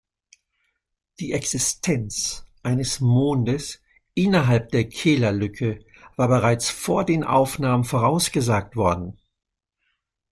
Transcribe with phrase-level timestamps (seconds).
[1.19, 3.83] Die Existenz eines Mondes
[4.15, 5.85] innerhalb der Keeler-Lücke
[6.15, 9.19] war bereits vor den Aufnahmen vorausgesagt worden.